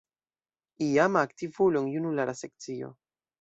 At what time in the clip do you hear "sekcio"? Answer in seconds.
2.41-2.91